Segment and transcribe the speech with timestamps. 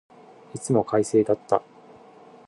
[0.55, 1.61] いつも快晴だった。